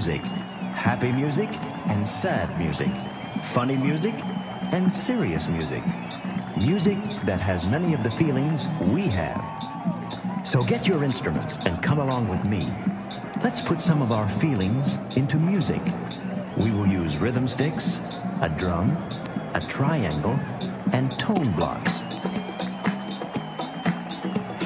[0.00, 0.22] music.
[0.72, 1.50] Happy music
[1.88, 2.88] and sad music.
[3.42, 4.14] Funny music
[4.72, 5.82] and serious music.
[6.66, 6.96] Music
[7.26, 9.44] that has many of the feelings we have.
[10.42, 12.60] So get your instruments and come along with me.
[13.44, 15.82] Let's put some of our feelings into music.
[16.64, 17.98] We will use rhythm sticks,
[18.40, 18.96] a drum,
[19.52, 20.40] a triangle,
[20.94, 22.04] and tone blocks.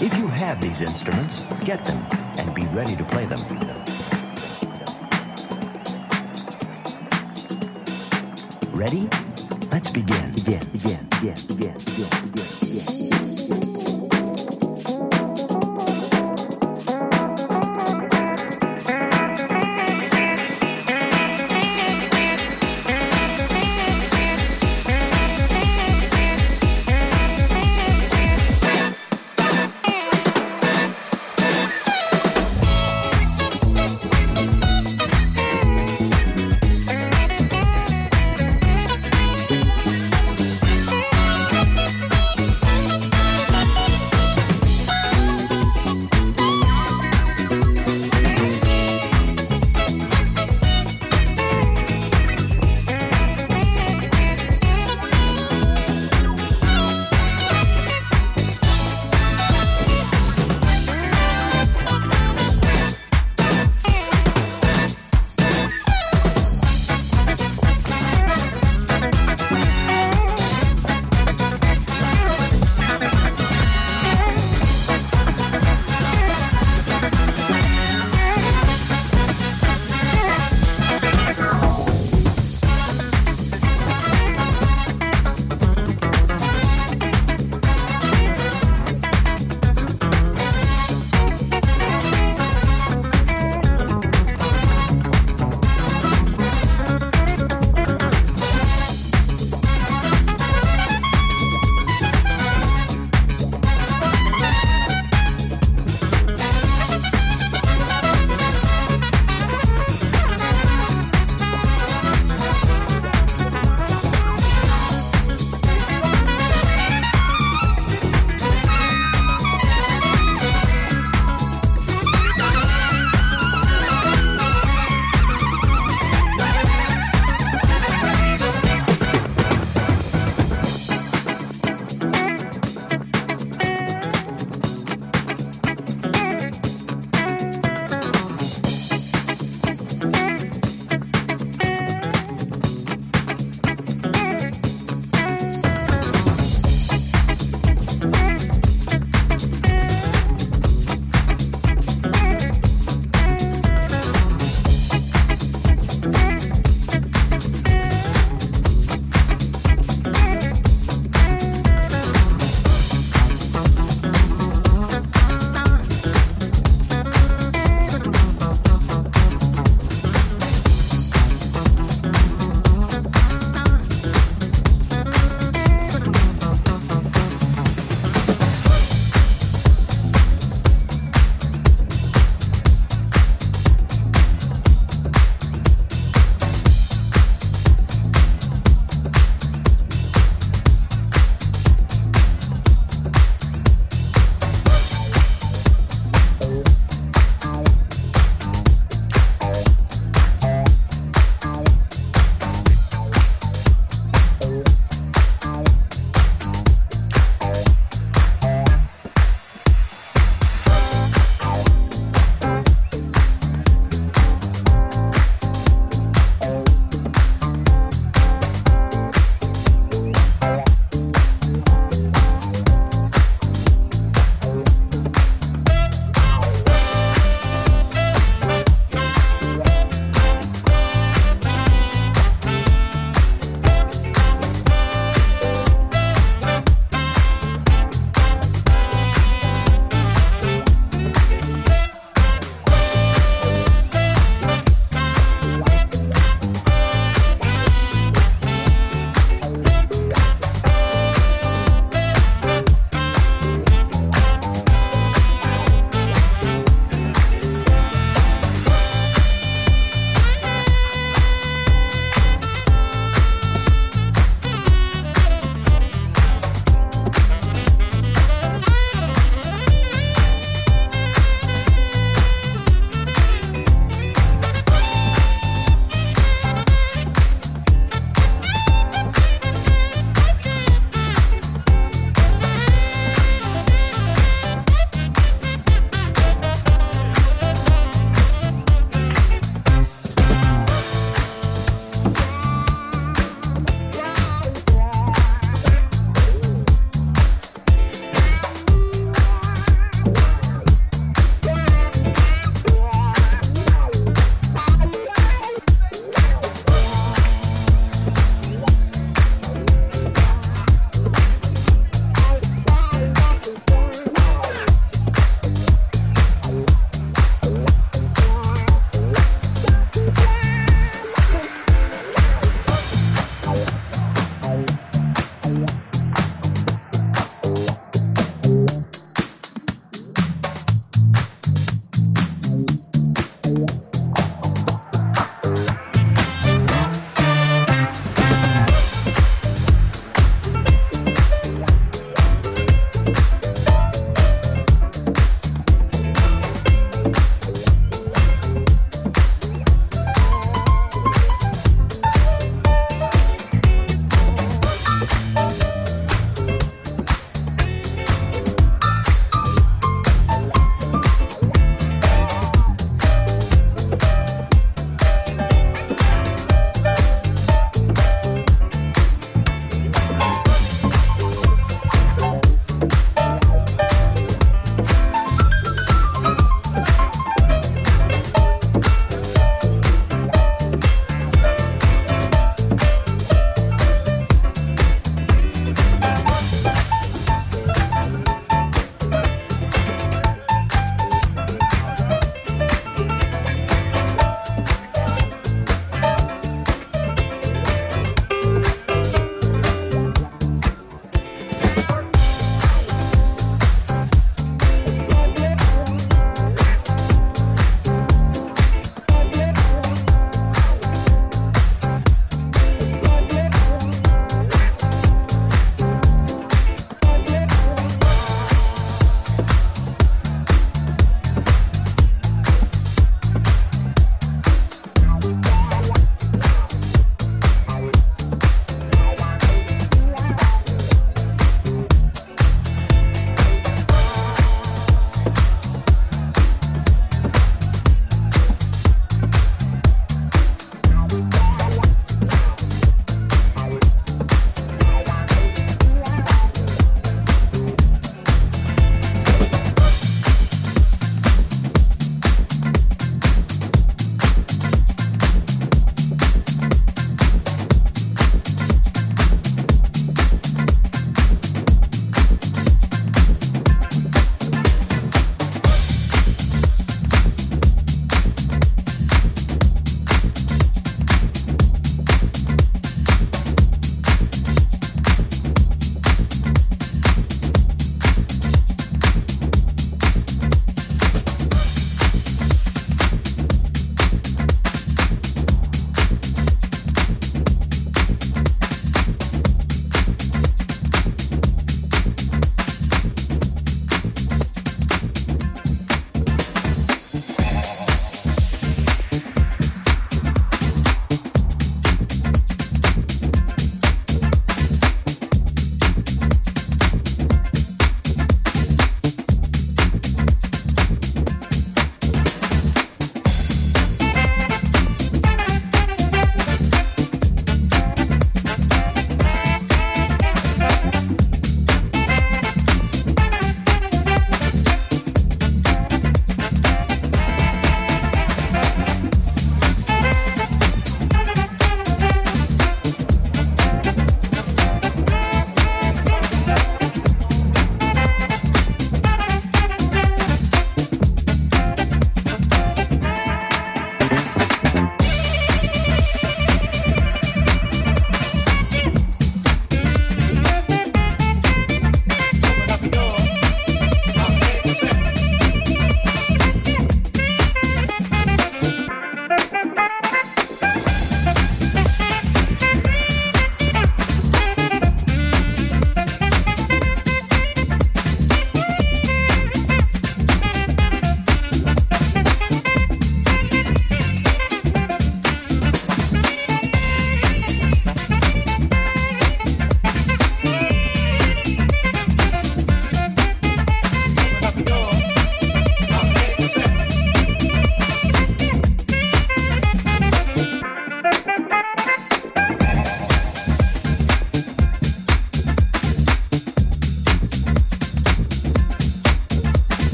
[0.00, 2.06] If you have these instruments, get them
[2.38, 3.95] and be ready to play them.
[8.76, 9.08] Ready?
[9.72, 10.32] Let's begin.
[10.32, 12.35] Begin, begin, begin, begin, begin, begin.